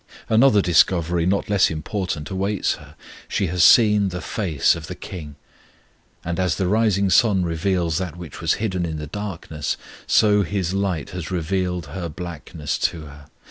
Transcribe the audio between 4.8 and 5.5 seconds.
the KING,